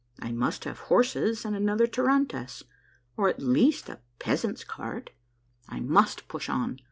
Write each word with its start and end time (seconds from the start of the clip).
I 0.19 0.31
must 0.31 0.63
have 0.63 0.79
horses 0.89 1.45
and 1.45 1.55
another 1.55 1.85
tarantass, 1.85 2.63
or 3.17 3.29
at 3.29 3.39
least 3.39 3.87
a 3.87 3.99
peasant's 4.17 4.63
cart. 4.63 5.11
I 5.69 5.79
must 5.79 6.27
push 6.27 6.49
on. 6.49 6.79